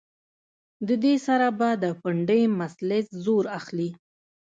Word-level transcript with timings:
د 0.87 0.89
دې 1.03 1.15
سره 1.27 1.47
به 1.59 1.69
د 1.83 1.85
پنډۍ 2.01 2.43
مسلز 2.59 3.05
زور 3.23 3.43
اخلي 3.59 3.89